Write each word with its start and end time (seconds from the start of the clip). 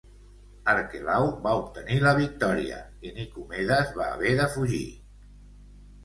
Arquelau 0.71 1.25
va 1.41 1.51
obtenir 1.57 1.97
la 2.03 2.13
victòria 2.19 2.79
i 3.09 3.11
Nicomedes 3.17 3.91
va 3.99 4.07
haver 4.15 4.33
de 4.41 4.47
fugir. 4.55 4.81